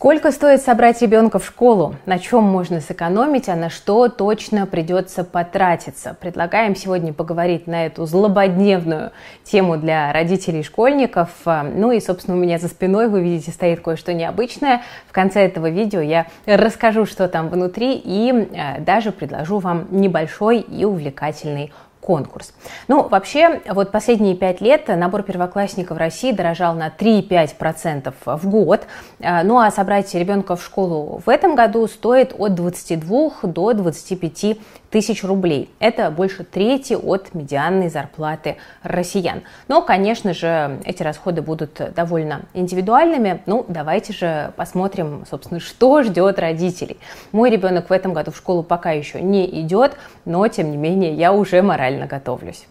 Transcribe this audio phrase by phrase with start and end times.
[0.00, 1.94] Сколько стоит собрать ребенка в школу?
[2.06, 6.16] На чем можно сэкономить, а на что точно придется потратиться?
[6.18, 9.12] Предлагаем сегодня поговорить на эту злободневную
[9.44, 11.28] тему для родителей и школьников.
[11.44, 14.80] Ну и, собственно, у меня за спиной, вы видите, стоит кое-что необычное.
[15.06, 20.60] В конце этого видео я расскажу, что там внутри и э, даже предложу вам небольшой
[20.60, 22.52] и увлекательный конкурс.
[22.88, 28.86] Ну, вообще, вот последние пять лет набор первоклассников в России дорожал на 3-5% в год.
[29.22, 34.58] А, ну, а собрать ребенка в школу в этом году стоит от 22 до 25
[34.90, 35.70] тысяч рублей.
[35.78, 39.42] Это больше трети от медианной зарплаты россиян.
[39.68, 43.42] Но, конечно же, эти расходы будут довольно индивидуальными.
[43.46, 46.98] Ну, давайте же посмотрим, собственно, что ждет родителей.
[47.32, 51.14] Мой ребенок в этом году в школу пока еще не идет, но, тем не менее,
[51.14, 52.66] я уже морально готовлюсь.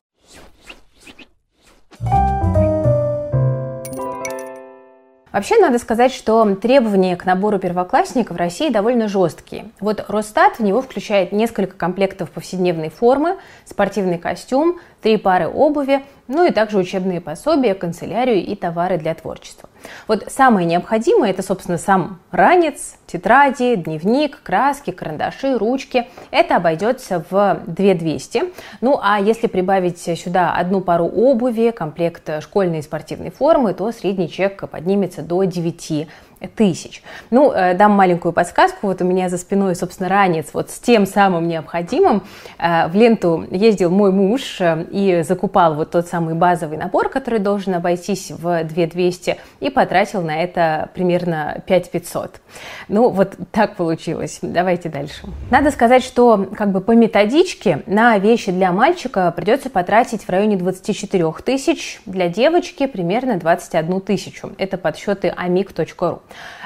[5.31, 9.69] Вообще, надо сказать, что требования к набору первоклассников в России довольно жесткие.
[9.79, 16.45] Вот Росстат в него включает несколько комплектов повседневной формы, спортивный костюм, три пары обуви, ну
[16.45, 19.67] и также учебные пособия, канцелярию и товары для творчества.
[20.07, 26.07] Вот самое необходимое– это, собственно, сам ранец, тетради, дневник, краски, карандаши, ручки.
[26.31, 28.43] Это обойдется в 2200.
[28.81, 34.29] Ну а если прибавить сюда одну пару обуви, комплект школьной и спортивной формы, то средний
[34.29, 36.07] чек поднимется до 9
[36.47, 37.03] тысяч.
[37.31, 38.87] Ну, э, дам маленькую подсказку.
[38.87, 42.23] Вот у меня за спиной, собственно, ранец вот с тем самым необходимым.
[42.57, 47.39] Э, в ленту ездил мой муж э, и закупал вот тот самый базовый набор, который
[47.39, 52.39] должен обойтись в 2200, и потратил на это примерно 5500.
[52.87, 54.39] Ну, вот так получилось.
[54.41, 55.27] Давайте дальше.
[55.51, 60.55] Надо сказать, что как бы по методичке на вещи для мальчика придется потратить в районе
[60.55, 64.51] 24 тысяч, для девочки примерно 21 тысячу.
[64.57, 66.19] Это подсчеты amig.ru.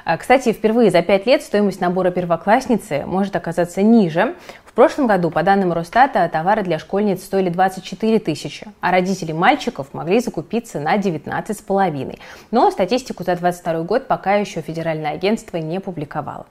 [0.06, 4.36] А, кстати, впервые за пять лет стоимость набора первоклассницы может оказаться ниже.
[4.66, 9.94] В прошлом году, по данным Росстата, товары для школьниц стоили 24 тысячи, а родители мальчиков
[9.94, 12.19] могли закупиться на 19,5.
[12.52, 16.47] Но статистику за 2022 год пока еще федеральное агентство не публиковало.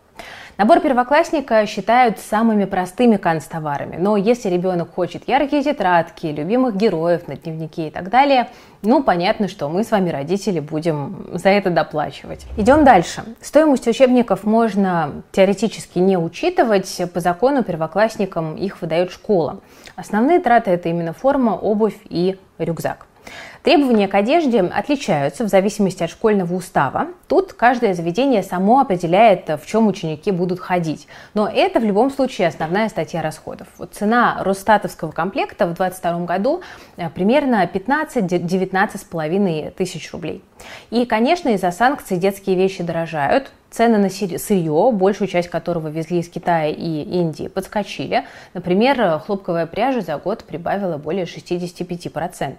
[0.58, 7.36] Набор первоклассника считают самыми простыми канцтоварами, но если ребенок хочет яркие тетрадки, любимых героев на
[7.36, 8.48] дневнике и так далее,
[8.82, 12.46] ну, понятно, что мы с вами, родители, будем за это доплачивать.
[12.56, 13.24] Идем дальше.
[13.40, 17.00] Стоимость учебников можно теоретически не учитывать.
[17.14, 19.60] По закону первоклассникам их выдает школа.
[19.96, 23.06] Основные траты– это именно форма, обувь и рюкзак.
[23.62, 27.08] Требования к одежде отличаются в зависимости от школьного устава.
[27.28, 31.06] Тут каждое заведение само определяет, в чем ученики будут ходить.
[31.34, 33.68] Но это в любом случае основная статья расходов.
[33.78, 36.62] Вот цена Росстатовского комплекта в 2022 году
[36.96, 40.42] э, примерно 15-19 с половиной тысяч рублей.
[40.90, 46.28] И, конечно, из-за санкций детские вещи дорожают, Цены на сырье, большую часть которого везли из
[46.28, 48.24] Китая и Индии, подскочили.
[48.52, 52.56] Например, хлопковая пряжа за год прибавила более 65%.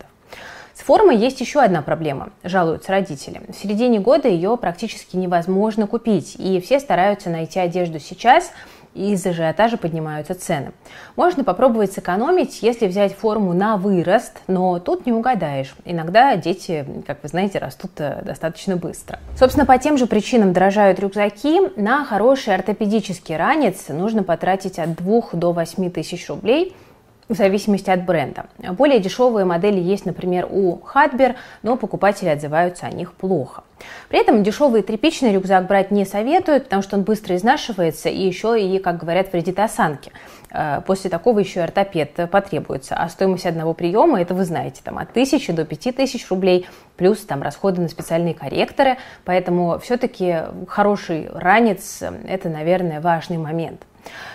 [0.73, 3.41] С формой есть еще одна проблема, жалуются родители.
[3.47, 8.51] В середине года ее практически невозможно купить, и все стараются найти одежду сейчас,
[8.95, 10.71] и из ажиотажа поднимаются цены.
[11.15, 15.75] Можно попробовать сэкономить, если взять форму на вырост, но тут не угадаешь.
[15.85, 19.19] Иногда дети, как вы знаете, растут э, достаточно быстро.
[19.37, 21.71] Собственно, по тем же причинам дорожают рюкзаки.
[21.75, 26.75] На хороший ортопедический ранец нужно потратить от 2 до 8 тысяч рублей–
[27.29, 28.45] в зависимости от бренда.
[28.59, 33.63] Более дешевые модели есть, например, у Хадбер, но покупатели отзываются о них плохо.
[34.09, 38.61] При этом дешевый тряпичный рюкзак брать не советуют, потому что он быстро изнашивается и еще
[38.61, 40.11] и, как говорят, вредит осанке.
[40.51, 42.95] Э, после такого еще и ортопед потребуется.
[42.95, 47.41] А стоимость одного приема, это вы знаете, там от 1000 до 5000 рублей, плюс там
[47.41, 48.97] расходы на специальные корректоры.
[49.25, 53.81] Поэтому все-таки хороший ранец– это, наверное, важный момент.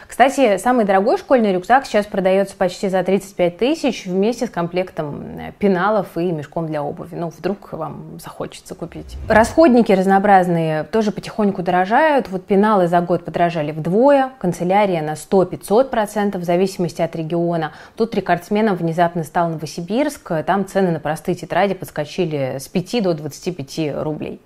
[0.08, 5.52] Кстати, самый дорогой школьный рюкзак сейчас продается почти за 35 тысяч вместе с комплектом э,
[5.58, 7.14] пеналов и мешком для обуви.
[7.14, 9.16] Ну, вдруг вам захочется купить.
[9.28, 12.30] Расходники разнообразные тоже потихоньку дорожают.
[12.30, 17.72] Вот пеналы за год подорожали вдвое, канцелярия на 100-500% в зависимости от региона.
[17.94, 20.32] Тут рекордсменом внезапно стал Новосибирск.
[20.46, 24.40] Там цены на простые тетради подскочили с 5 до 25 рублей.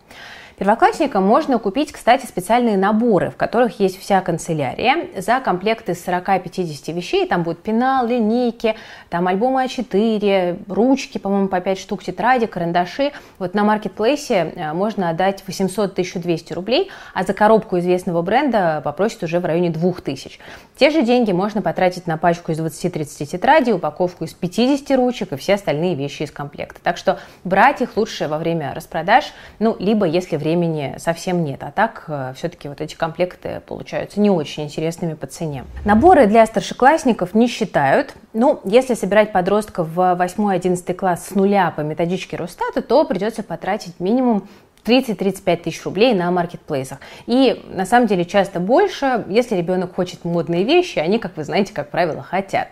[0.58, 5.08] Первоклассникам можно купить, кстати, специальные наборы, в которых есть вся канцелярия.
[5.16, 8.76] За комплект из 40-50 вещей там будет пенал, линейки,
[9.08, 13.12] там альбомы А4, ручки, по-моему, по 5 штук, тетради, карандаши.
[13.38, 19.40] Вот на маркетплейсе э, можно отдать 800-1200 рублей, а за коробку известного бренда попросят уже
[19.40, 20.38] в районе 2000.
[20.76, 25.36] Те же деньги можно потратить на пачку из 20-30 тетрадей, упаковку из 50 ручек и
[25.36, 26.80] все остальные вещи из комплекта.
[26.82, 31.62] Так что брать их лучше во время распродаж, ну, либо если времени совсем нет.
[31.62, 35.64] А так э, все-таки вот эти комплекты получаются не очень интересными по цене.
[35.84, 38.14] Наборы для старшеклассников не считают.
[38.32, 44.00] Ну, если собирать подростков в 8-11 класс с нуля по методичке Росстата, то придется потратить
[44.00, 44.48] минимум
[44.84, 46.98] 30-35 тысяч рублей на маркетплейсах.
[47.26, 51.72] И на самом деле часто больше, если ребенок хочет модные вещи, они, как вы знаете,
[51.72, 52.68] как правило, хотят.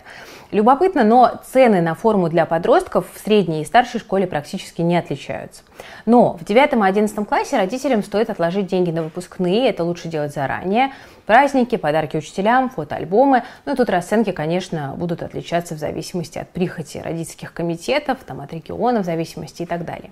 [0.51, 5.63] Любопытно, но цены на форму для подростков в средней и старшей школе практически не отличаются.
[6.07, 10.35] Но в 9 и 11 классе родителям стоит отложить деньги на выпускные, это лучше делать
[10.35, 10.93] заранее.
[11.31, 13.45] Праздники, подарки учителям, фотоальбомы.
[13.65, 18.53] Ну и тут расценки, конечно, будут отличаться в зависимости от прихоти родительских комитетов, там, от
[18.53, 20.11] региона в зависимости и так далее.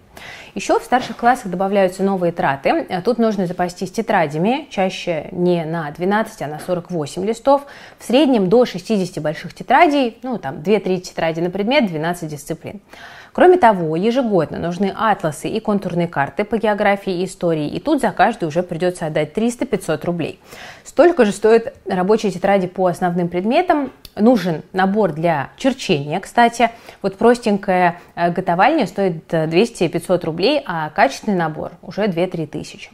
[0.54, 2.86] Еще в старших классах добавляются новые траты.
[3.04, 7.66] Тут нужно запастись тетрадями, чаще не на 12, а на 48 листов.
[7.98, 12.80] В среднем до 60 больших тетрадей, ну там 2-3 тетради на предмет, 12 дисциплин.
[13.32, 18.10] Кроме того, ежегодно нужны атласы и контурные карты по географии и истории, и тут за
[18.10, 20.40] каждую уже придется отдать 300-500 рублей.
[20.84, 23.92] Столько же стоят рабочие тетради по основным предметам.
[24.16, 26.70] Нужен набор для черчения, кстати.
[27.02, 32.90] Вот простенькая э, готовальня стоит 200-500 э, рублей, а качественный набор уже 2-3 тысячи.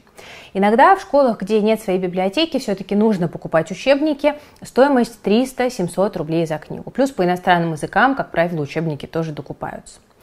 [0.52, 4.34] Иногда в школах, где нет своей библиотеки, все-таки нужно покупать учебники.
[4.62, 6.90] Стоимость 300-700 рублей за книгу.
[6.90, 10.00] Плюс по иностранным языкам, как правило, учебники тоже докупаются.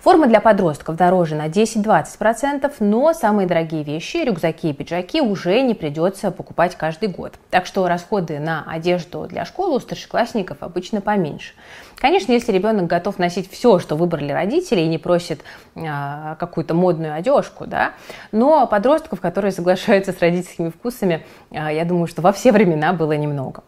[0.00, 5.74] Форма для подростков дороже на 10-20%, но самые дорогие вещи, рюкзаки и пиджаки уже не
[5.74, 7.34] придется покупать каждый год.
[7.50, 11.52] Так что расходы на одежду для школы у старшеклассников обычно поменьше.
[11.96, 15.42] Конечно, если ребенок готов носить все, что выбрали родители, и не просит
[15.76, 17.92] а, какую-то модную одежку, да,
[18.32, 23.12] но подростков, которые соглашаются с родительскими вкусами, а, я думаю, что во все времена было
[23.12, 23.64] немного.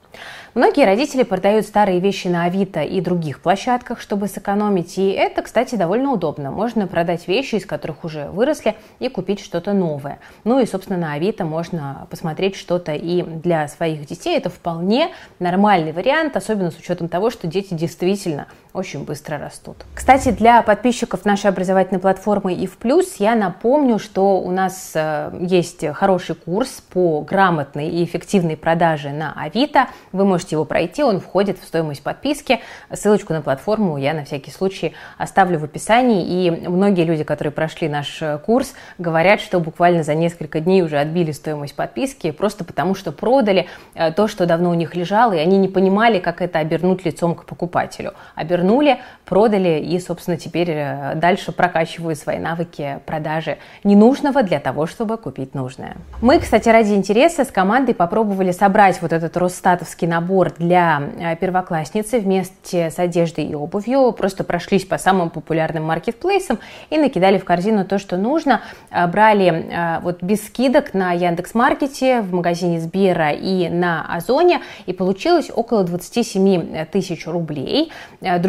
[0.54, 5.76] Многие родители продают старые вещи на Авито и других площадках, чтобы сэкономить, и это, кстати,
[5.76, 6.21] довольно удобно.
[6.50, 10.20] Можно продать вещи, из которых уже выросли, и купить что-то новое.
[10.44, 14.36] Ну и, собственно, на Авито можно посмотреть что-то и для своих детей.
[14.36, 15.10] Это вполне
[15.40, 19.76] нормальный вариант, особенно с учетом того, что дети действительно очень быстро растут.
[19.94, 25.30] Кстати, для подписчиков нашей образовательной платформы и в плюс я напомню, что у нас э,
[25.40, 29.88] есть хороший курс по грамотной и эффективной продаже на Авито.
[30.12, 32.60] Вы можете его пройти, он входит в стоимость подписки.
[32.90, 36.46] Ссылочку на платформу я на всякий случай оставлю в описании.
[36.46, 40.98] И многие люди, которые прошли наш э, курс, говорят, что буквально за несколько дней уже
[40.98, 45.38] отбили стоимость подписки, просто потому что продали э, то, что давно у них лежало, и
[45.38, 48.14] они не понимали, как это обернуть лицом к покупателю.
[48.34, 54.86] Обернуть вернули, продали и, собственно, теперь э, дальше прокачивают свои навыки продажи ненужного для того,
[54.86, 55.96] чтобы купить нужное.
[56.20, 62.18] Мы, кстати, ради интереса с командой попробовали собрать вот этот Росстатовский набор для э, первоклассницы
[62.18, 64.12] вместе с одеждой и обувью.
[64.12, 66.58] Просто прошлись по самым популярным маркетплейсам
[66.90, 68.60] и накидали в корзину то, что нужно.
[68.90, 75.50] Э, брали вот без скидок на Яндекс.Маркете, в магазине Сбера и на Озоне, и получилось
[75.54, 77.92] около 27 тысяч рублей.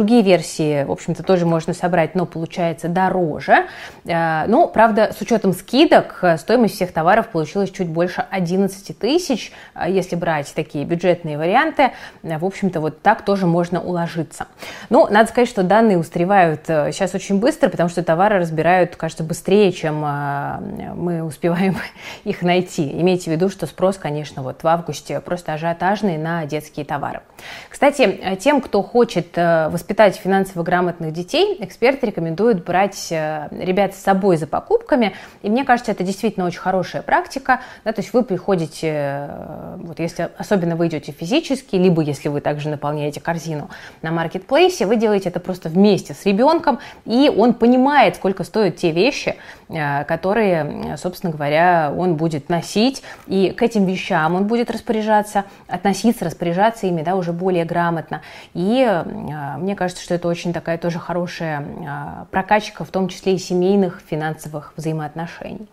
[0.03, 3.67] Другие версии, в общем-то, тоже можно собрать, но получается дороже.
[4.03, 9.53] Э, ну, правда, с учетом скидок э, стоимость всех товаров получилась чуть больше 11 тысяч,
[9.75, 11.91] э, если брать такие бюджетные варианты.
[12.21, 14.47] В общем-то, вот так тоже можно уложиться.
[14.89, 19.71] Ну, надо сказать, что данные устаревают сейчас очень быстро, потому что товары разбирают, кажется, быстрее,
[19.71, 21.77] чем мы успеваем
[22.25, 22.91] их найти.
[22.91, 27.21] Имейте в виду, что спрос, конечно, вот в августе просто ажиотажный на детские товары.
[27.69, 33.99] Кстати, тем, кто хочет воспитать воспитать финансово грамотных детей, эксперты рекомендуют брать э, ребят с
[33.99, 35.13] собой за покупками.
[35.43, 37.61] И мне кажется, это действительно очень хорошая практика.
[37.85, 42.41] Да, то есть вы приходите, э, вот если особенно вы идете физически, либо если вы
[42.41, 43.69] также наполняете корзину
[44.01, 48.89] на маркетплейсе, вы делаете это просто вместе с ребенком, и он понимает, сколько стоят те
[48.89, 49.35] вещи,
[49.69, 56.25] э, которые, собственно говоря, он будет носить, и к этим вещам он будет распоряжаться, относиться,
[56.25, 58.23] распоряжаться ими да, уже более грамотно.
[58.55, 59.03] И
[59.59, 63.37] мне кажется, кажется, что это очень такая тоже хорошая а, прокачка, в том числе и
[63.37, 65.67] семейных финансовых взаимоотношений.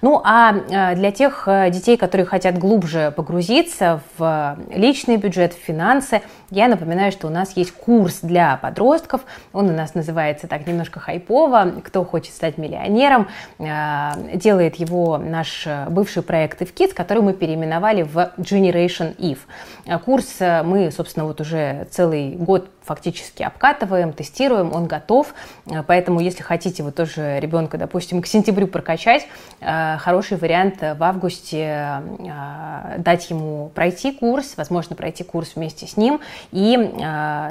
[0.00, 5.58] Ну а, а для тех э, детей, которые хотят глубже погрузиться в личный бюджет, в
[5.58, 9.20] финансы, я напоминаю, что у нас есть курс для подростков.
[9.52, 11.82] Он у нас называется так немножко хайпово.
[11.84, 18.32] Кто хочет стать миллионером, а, делает его наш бывший проект IFKids, который мы переименовали в
[18.38, 20.00] Generation IF.
[20.06, 25.34] Курс э, мы, собственно, вот уже целый год фактически обкатываем, тестируем, он готов.
[25.66, 29.26] Э, поэтому, если хотите вы тоже ребенка, допустим, к сентябрю прокачать,
[29.60, 32.02] э, хороший вариант в августе
[32.98, 36.20] дать ему пройти курс, возможно, пройти курс вместе с ним,
[36.52, 36.76] и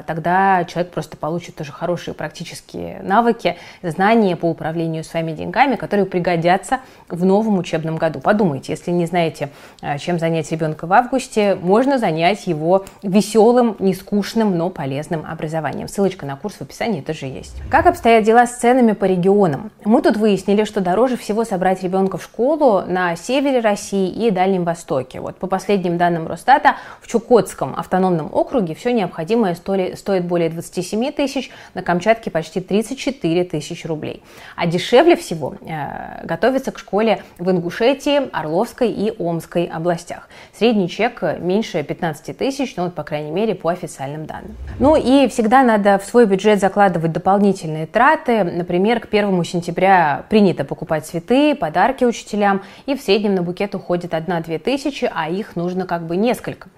[0.06, 6.80] тогда человек просто получит тоже хорошие практические навыки, знания по управлению своими деньгами, которые пригодятся
[7.08, 8.20] в новом учебном году.
[8.20, 9.50] Подумайте, если не знаете,
[9.98, 15.88] чем занять ребенка в августе, можно занять его веселым, нескучным, но полезным образованием.
[15.88, 17.56] Ссылочка на курс в описании тоже есть.
[17.70, 19.70] Как обстоят дела с ценами по регионам?
[19.84, 24.64] Мы тут выяснили, что дороже всего собрать ребенка в школу на севере России и Дальнем
[24.64, 25.20] Востоке.
[25.20, 31.50] Вот по последним данным Росстата, в Чукотском автономном округе все необходимое стоит более 27 тысяч,
[31.74, 34.22] на Камчатке почти 34 тысячи рублей.
[34.56, 40.28] А дешевле всего э, готовится к школе в Ингушетии, Орловской и Омской областях.
[40.56, 44.56] Средний чек меньше 15 тысяч, ну вот, по крайней мере, по официальным данным.
[44.78, 48.44] Ну и всегда надо в свой бюджет закладывать дополнительные траты.
[48.44, 54.12] Например, к первому сентября принято покупать цветы, подарки учителям, и в среднем на букет уходит
[54.12, 56.68] 1-2 тысячи, а их нужно как бы несколько.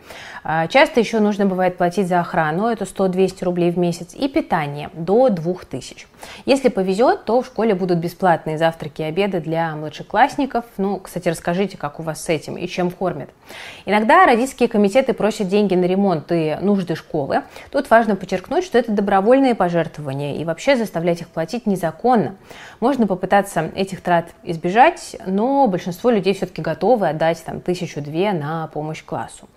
[0.45, 4.91] А, часто еще нужно бывает платить за охрану, это 100-200 рублей в месяц, и питание
[4.93, 6.07] до 2000.
[6.47, 10.65] Если повезет, то в школе будут бесплатные завтраки и обеды для младшеклассников.
[10.77, 13.31] Ну, кстати, расскажите, как у вас с этим и чем кормят.
[13.87, 17.43] Иногда родительские комитеты просят деньги на ремонт и нужды школы.
[17.71, 22.37] Тут важно подчеркнуть, что это добровольные пожертвования, и вообще заставлять их платить незаконно.
[22.83, 29.05] Можно попытаться этих трат избежать, но большинство людей все-таки готовы отдать там тысячу-две на помощь
[29.05, 29.49] классу.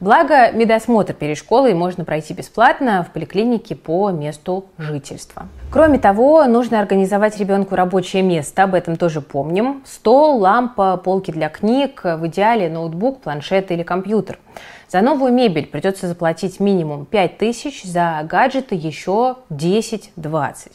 [0.00, 5.46] Благо, медосмотр перед школой можно пройти бесплатно в поликлинике по месту жительства.
[5.70, 9.84] Кроме того, нужно организовать ребенку рабочее место, об этом тоже помним.
[9.86, 14.40] Стол, лампа, полки для книг, в идеале ноутбук, планшет или компьютер.
[14.88, 20.72] За новую мебель придется заплатить минимум 5 тысяч, за гаджеты еще 10-20.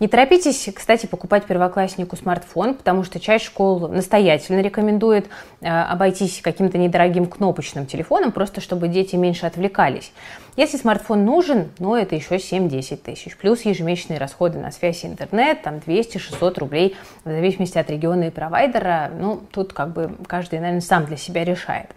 [0.00, 5.28] Не торопитесь, кстати, покупать первокласснику смартфон, потому что часть школ настоятельно рекомендует
[5.60, 10.12] э, обойтись каким-то недорогим кнопочным телефоном, просто чтобы дети меньше отвлекались.
[10.56, 13.36] Если смартфон нужен, ну это еще 7-10 тысяч.
[13.36, 18.30] Плюс ежемесячные расходы на связь и интернет, там 200-600 рублей, в зависимости от региона и
[18.30, 19.10] провайдера.
[19.20, 21.90] Ну, тут как бы каждый, наверное, сам для себя решает.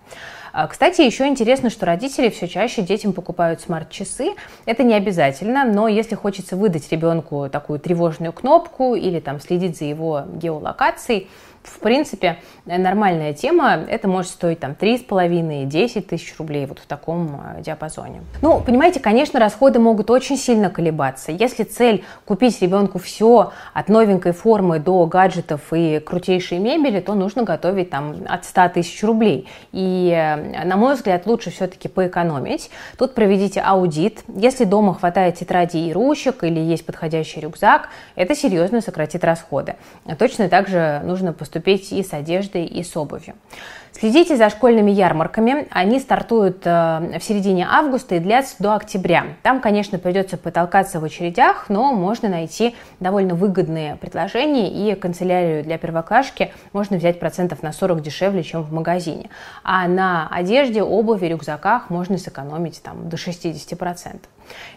[0.56, 4.36] А, кстати, еще интересно, что родители все чаще детям покупают смарт-часы.
[4.68, 9.86] Это не обязательно, но если хочется выдать ребенку такую тревожную кнопку или там следить за
[9.86, 11.28] его геолокацией,
[11.64, 17.62] в принципе, нормальная тема, это может стоить там 3,5-10 тысяч рублей вот в таком э,
[17.62, 18.22] диапазоне.
[18.42, 21.32] Ну, понимаете, конечно, расходы могут очень сильно колебаться.
[21.32, 27.44] Если цель купить ребенку все от новенькой формы до гаджетов и крутейшей мебели, то нужно
[27.44, 29.48] готовить там от 100 тысяч рублей.
[29.72, 32.72] И, э, на мой взгляд, лучше все-таки поэкономить.
[32.98, 34.24] Тут проведите аудит.
[34.28, 39.76] Если дома хватает тетрадей и ручек или есть подходящий рюкзак, это серьезно сократит расходы.
[40.20, 43.36] Точно так же нужно поступить поступить и с одеждой, и с обувью.
[43.92, 45.68] Следите за школьными ярмарками.
[45.70, 49.26] Они стартуют э, в середине августа и длятся до октября.
[49.44, 55.78] Там, конечно, придется потолкаться в очередях, но можно найти довольно выгодные предложения, и канцелярию для
[55.78, 59.30] первоклашки можно взять процентов на 40 дешевле, чем в магазине.
[59.64, 64.22] А на одежде, обуви, рюкзаках можно сэкономить там, до 60%.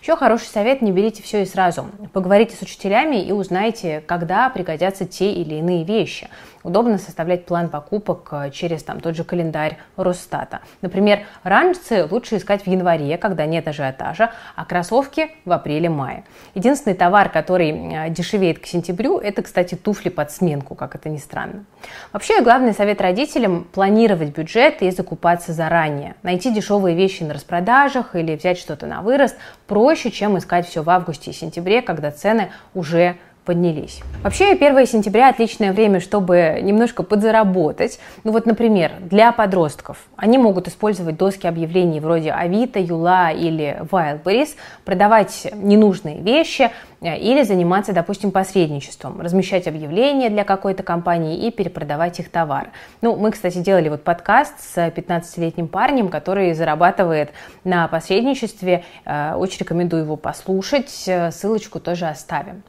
[0.00, 1.86] Еще хороший совет– не берите все и сразу.
[2.12, 6.28] Поговорите с учителями и узнайте, когда пригодятся те или иные вещи.
[6.66, 10.62] Удобно составлять план покупок э, через там, тот же календарь Росстата.
[10.82, 16.24] Например, ранцы лучше искать в январе, когда нет ажиотажа, а кроссовки в апреле-мае.
[16.56, 21.18] Единственный товар, который э, дешевеет к сентябрю, это, кстати, туфли под сменку, как это ни
[21.18, 21.64] странно.
[22.12, 26.16] Вообще, главный совет родителям– планировать бюджет и закупаться заранее.
[26.24, 30.90] Найти дешевые вещи на распродажах или взять что-то на вырост проще, чем искать все в
[30.90, 34.00] августе и сентябре, когда цены уже поднялись.
[34.22, 38.00] Вообще, 1 сентября отличное время, чтобы немножко подзаработать.
[38.24, 39.98] Ну вот, например, для подростков.
[40.16, 46.72] Они могут использовать доски объявлений вроде Авито, Юла или Wildberries, продавать ненужные вещи
[47.14, 52.70] или заниматься, допустим, посредничеством, размещать объявления для какой-то компании и перепродавать их товар.
[53.02, 57.30] Ну, мы, кстати, делали вот подкаст с 15-летним парнем, который зарабатывает
[57.64, 58.84] на посредничестве.
[59.04, 62.62] Э, очень рекомендую его послушать, э, ссылочку тоже оставим.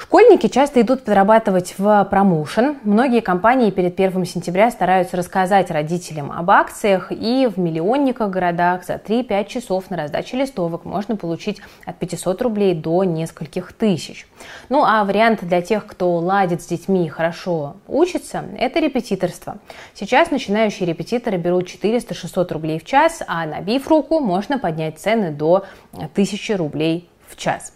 [0.00, 2.78] Школьники часто идут подрабатывать в промоушен.
[2.84, 8.94] Многие компании перед 1 сентября стараются рассказать родителям об акциях, и в миллионниках городах за
[8.94, 14.26] 3-5 часов на раздаче листовок можно получить от 500 рублей до нескольких тысяч.
[14.70, 19.58] Ну а вариант для тех, кто ладит с детьми и хорошо учится, это репетиторство.
[19.92, 25.66] Сейчас начинающие репетиторы берут 400-600 рублей в час, а набив руку можно поднять цены до
[25.92, 27.74] 1000 рублей в час.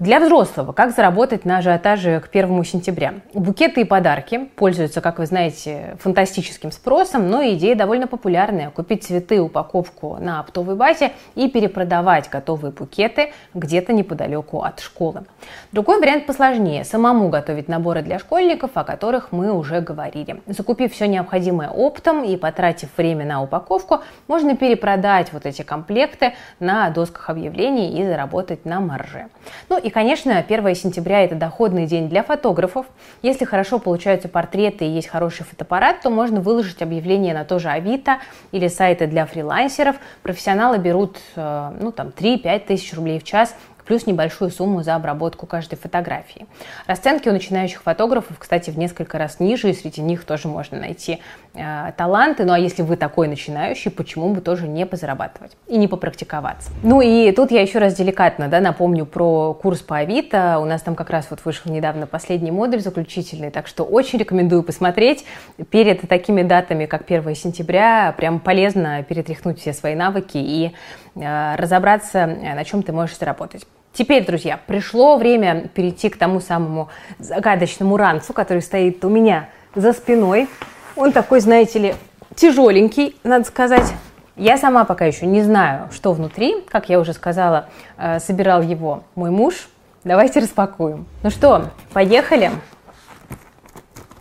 [0.00, 3.16] Для взрослого, как заработать на ажиотаже к 1 сентября?
[3.34, 8.70] Букеты и подарки пользуются, как вы знаете, фантастическим спросом, но идея довольно популярная.
[8.70, 15.24] Купить цветы, упаковку на оптовой базе и перепродавать готовые букеты где-то неподалеку от школы.
[15.70, 20.40] Другой вариант посложнее– самому готовить наборы для школьников, о которых мы уже говорили.
[20.46, 26.88] Закупив все необходимое оптом и потратив время на упаковку, можно перепродать вот эти комплекты на
[26.88, 29.26] досках объявлений и заработать на марже.
[29.68, 32.86] Ну и конечно, 1 сентября– это доходный день для фотографов.
[33.22, 38.18] Если хорошо получаются портреты и есть хороший фотоаппарат, то можно выложить объявление на тоже Авито
[38.52, 39.96] или сайты для фрилансеров.
[40.22, 43.54] Профессионалы берут э, ну, там, 3-5 тысяч рублей в час
[43.90, 46.46] плюс небольшую сумму за обработку каждой фотографии.
[46.86, 51.18] Расценки у начинающих фотографов, кстати, в несколько раз ниже, и среди них тоже можно найти
[51.54, 52.44] э, таланты.
[52.44, 56.70] Ну а если вы такой начинающий, почему бы тоже не позарабатывать и не попрактиковаться?
[56.84, 60.60] Ну и тут я еще раз деликатно да, напомню про курс по Авито.
[60.60, 64.62] У нас там как раз вот вышел недавно последний модуль заключительный, так что очень рекомендую
[64.62, 65.24] посмотреть.
[65.70, 70.76] Перед такими датами, как 1 сентября, прям полезно перетряхнуть все свои навыки и
[71.16, 73.66] э, разобраться, э, на чем ты можешь заработать.
[73.92, 79.92] Теперь, друзья, пришло время перейти к тому самому загадочному ранцу, который стоит у меня за
[79.92, 80.48] спиной.
[80.96, 81.94] Он такой, знаете ли,
[82.36, 83.92] тяжеленький, надо сказать.
[84.36, 86.62] Я сама пока еще не знаю, что внутри.
[86.68, 87.68] Как я уже сказала,
[87.98, 89.68] э, собирал его мой муж.
[90.04, 91.06] Давайте распакуем.
[91.22, 92.50] Ну что, поехали.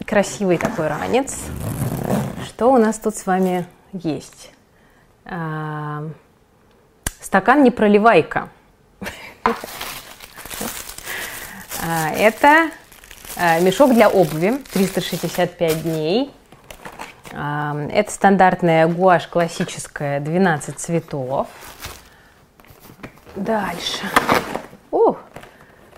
[0.05, 1.37] Красивый такой ранец.
[2.45, 4.51] Что у нас тут с вами есть?
[5.23, 6.03] А,
[7.21, 8.49] стакан не проливайка.
[11.81, 12.71] А, это
[13.35, 16.31] а, мешок для обуви 365 дней.
[17.31, 21.47] А, это стандартная гуашь классическая 12 цветов.
[23.35, 24.03] Дальше.
[24.91, 25.15] О,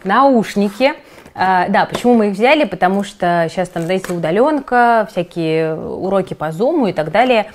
[0.03, 0.93] наушники.
[1.41, 2.65] Да, почему мы их взяли?
[2.65, 7.51] Потому что сейчас там, знаете, удаленка, всякие уроки по зуму и так далее.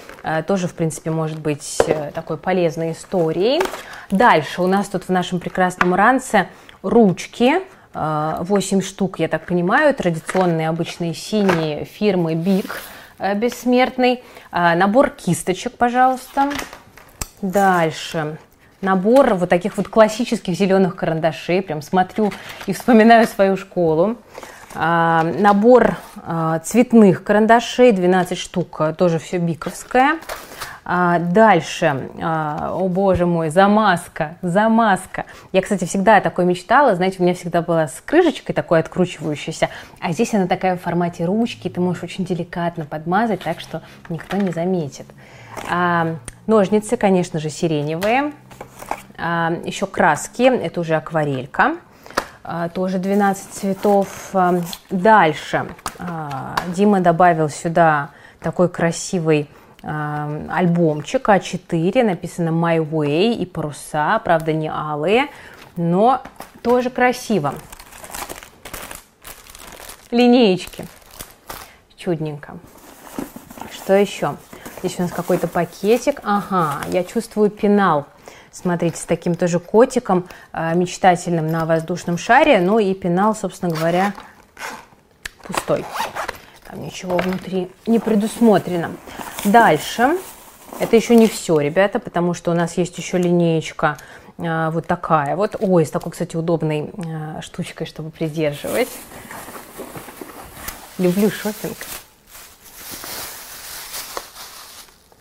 [0.48, 3.62] Тоже, в принципе, может быть э, такой полезной историей.
[4.10, 6.48] Дальше у нас тут в нашем прекрасном ранце
[6.82, 7.62] ручки.
[7.94, 12.68] 8 штук, я так понимаю, традиционные обычные синие фирмы Big
[13.20, 14.24] э, бессмертный.
[14.50, 16.50] Набор кисточек, пожалуйста.
[17.40, 18.36] Дальше.
[18.80, 21.62] Набор вот таких вот классических зеленых карандашей.
[21.62, 22.32] Прям смотрю
[22.66, 24.16] и вспоминаю свою школу.
[24.74, 25.96] Набор
[26.64, 30.18] цветных карандашей, 12 штук, тоже все биковское.
[30.88, 35.24] А, дальше, а, о боже мой, замазка, замазка.
[35.50, 39.68] Я, кстати, всегда такой мечтала, знаете, у меня всегда была с крышечкой такой откручивающейся,
[39.98, 44.36] а здесь она такая в формате ручки, ты можешь очень деликатно подмазать, так что никто
[44.36, 45.06] не заметит.
[45.68, 46.14] А,
[46.46, 48.32] ножницы, конечно же, сиреневые.
[49.18, 51.78] А, еще краски, это уже акварелька
[52.44, 54.30] а, тоже 12 цветов.
[54.34, 55.66] А, дальше
[56.68, 59.48] Дима добавил сюда такой красивый
[59.86, 65.28] Альбомчик А4, написано My Way и паруса, правда не алые,
[65.76, 66.22] но
[66.62, 67.54] тоже красиво.
[70.10, 70.86] Линеечки.
[71.96, 72.58] Чудненько.
[73.70, 74.36] Что еще?
[74.80, 76.20] Здесь у нас какой-то пакетик.
[76.24, 78.06] Ага, я чувствую пенал.
[78.50, 82.58] Смотрите, с таким тоже котиком э, мечтательным на воздушном шаре.
[82.58, 84.14] Ну и пенал, собственно говоря,
[85.42, 85.84] пустой.
[86.64, 88.90] Там ничего внутри не предусмотрено.
[89.46, 90.18] Дальше.
[90.80, 93.96] Это еще не все, ребята, потому что у нас есть еще линеечка
[94.38, 95.54] а, вот такая вот.
[95.60, 98.88] Ой, с такой, кстати, удобной а, штучкой, чтобы придерживать.
[100.98, 101.76] Люблю шопинг.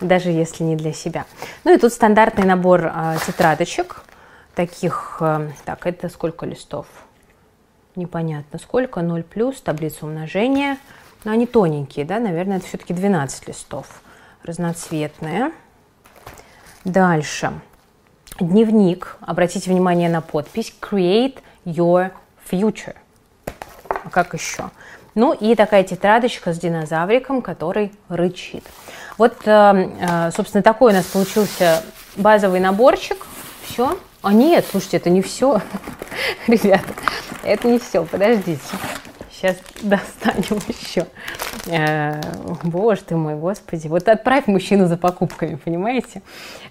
[0.00, 1.24] Даже если не для себя.
[1.62, 4.02] Ну и тут стандартный набор а, тетрадочек.
[4.56, 6.88] Таких, а, так, это сколько листов?
[7.94, 10.78] Непонятно сколько, 0 плюс, таблица умножения.
[11.22, 13.86] Но они тоненькие, да, наверное, это все-таки 12 листов
[14.46, 15.52] разноцветные.
[16.84, 17.52] Дальше.
[18.38, 19.16] Дневник.
[19.20, 22.12] Обратите внимание на подпись Create Your
[22.50, 22.96] Future.
[23.88, 24.70] А как еще?
[25.14, 28.64] Ну и такая тетрадочка с динозавриком, который рычит.
[29.18, 31.82] Вот, э, э, собственно, такой у нас получился
[32.16, 33.26] базовый наборчик.
[33.62, 33.98] Все.
[34.22, 35.60] А нет, слушайте, это не все,
[36.46, 36.88] ребята.
[37.42, 38.60] Это не все, подождите.
[39.36, 41.06] Сейчас достанем еще.
[41.66, 42.20] Э,
[42.62, 43.86] боже ты мой, господи.
[43.86, 46.22] Вот отправь мужчину за покупками, понимаете?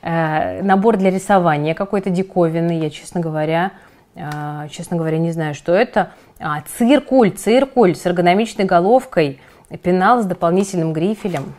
[0.01, 3.71] Э, набор для рисования какой-то диковинный, я, честно говоря,
[4.15, 6.12] э, честно говоря, не знаю, что это.
[6.39, 9.39] А, циркуль, циркуль с эргономичной головкой,
[9.84, 11.54] пенал с дополнительным грифелем.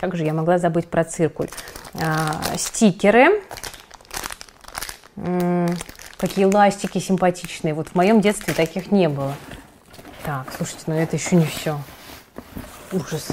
[0.00, 1.48] Как же я могла забыть про циркуль?
[2.56, 3.42] Стикеры.
[6.18, 7.74] Какие ластики симпатичные.
[7.74, 9.32] Вот в моем детстве таких не было.
[10.26, 11.78] Так, слушайте, но это еще не все.
[12.90, 13.28] Ужас.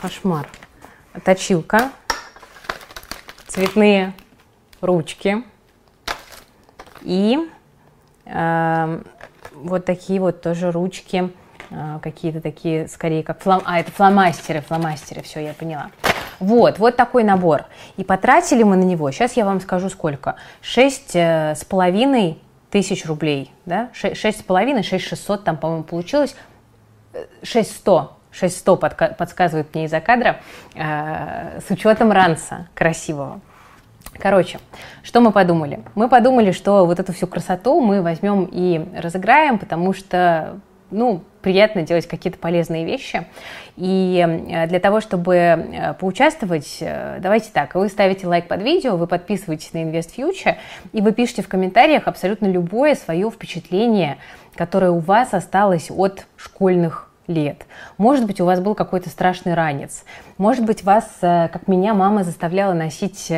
[0.00, 0.48] Кошмар.
[1.26, 1.90] Точилка.
[3.48, 4.14] Цветные
[4.80, 5.44] ручки.
[7.02, 7.38] И
[8.24, 9.02] э,
[9.52, 11.30] вот такие вот тоже ручки.
[11.68, 13.60] Э, какие-то такие, скорее, как флом...
[13.66, 15.90] А, это фломастеры, фломастеры, все, я поняла.
[16.38, 17.66] Вот, вот такой набор.
[17.98, 22.38] И потратили мы на него, сейчас я вам скажу сколько, шесть э, с половиной
[22.76, 26.36] тысяч рублей, да, шесть с половиной, шесть шестьсот там, по-моему, получилось,
[27.14, 30.40] э, шесть сто, шесть сто подсказывает мне из-за кадра,
[30.74, 33.40] э, с учетом ранца красивого.
[34.18, 34.58] Короче,
[35.02, 35.84] что мы подумали?
[35.94, 41.82] Мы подумали, что вот эту всю красоту мы возьмем и разыграем, потому что ну, приятно
[41.82, 43.26] делать какие-то полезные вещи.
[43.76, 48.96] И э, для того, чтобы э, поучаствовать, э, давайте так, вы ставите лайк под видео,
[48.96, 50.56] вы подписываетесь на Invest Future,
[50.92, 54.18] и вы пишете в комментариях абсолютно любое свое впечатление,
[54.54, 57.66] которое у вас осталось от школьных лет.
[57.98, 60.04] Может быть, у вас был какой-то страшный ранец.
[60.38, 63.32] Может быть, вас, как меня, мама заставляла носить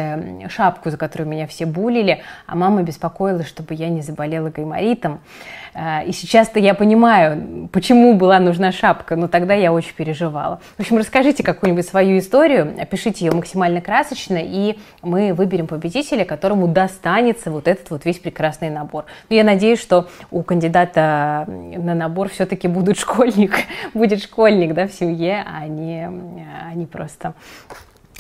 [0.51, 5.21] шапку, за которую меня все булили, а мама беспокоилась, чтобы я не заболела гайморитом.
[5.79, 10.61] Э, и сейчас-то я понимаю, почему была нужна шапка, но тогда я очень переживала.
[10.77, 16.67] В общем, расскажите какую-нибудь свою историю, опишите ее максимально красочно, и мы выберем победителя, которому
[16.67, 19.05] достанется вот этот вот весь прекрасный набор.
[19.31, 23.59] Но я надеюсь, что у кандидата на набор все-таки будет школьник,
[23.95, 26.09] будет школьник да, в семье, а не,
[26.69, 27.35] а не просто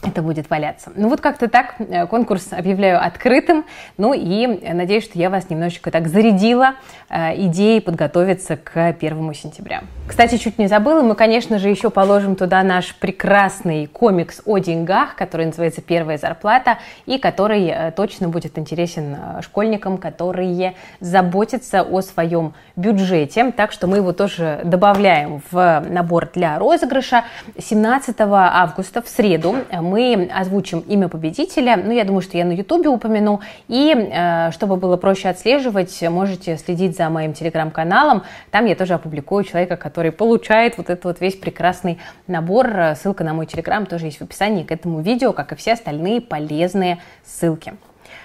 [0.02, 0.92] это будет валяться.
[0.94, 3.64] Ну вот как-то так э, конкурс объявляю открытым.
[3.96, 6.74] Ну и надеюсь, что я вас немножечко так зарядила
[7.08, 9.82] э, идеей подготовиться к 1 сентября.
[10.06, 15.16] Кстати, чуть не забыла, мы, конечно же, еще положим туда наш прекрасный комикс о деньгах,
[15.16, 22.54] который называется «Первая зарплата», и который э, точно будет интересен школьникам, которые заботятся о своем
[22.76, 23.50] бюджете.
[23.50, 27.24] Так что мы его тоже добавляем в набор для розыгрыша.
[27.58, 29.56] 17 августа в среду
[29.88, 31.76] мы озвучим имя победителя.
[31.76, 33.40] Ну, я думаю, что я на Ютубе упомяну.
[33.68, 38.22] И э, чтобы было проще отслеживать, можете следить за моим телеграм-каналом.
[38.50, 42.94] Там я тоже опубликую человека, который получает вот этот вот весь прекрасный набор.
[43.00, 46.20] Ссылка на мой телеграм тоже есть в описании к этому видео, как и все остальные
[46.20, 47.74] полезные ссылки.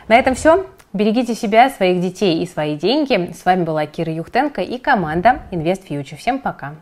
[0.07, 0.65] На этом все.
[0.93, 3.31] Берегите себя, своих детей и свои деньги.
[3.33, 6.17] С вами была Кира Юхтенко и команда Invest Future.
[6.17, 6.75] Всем пока!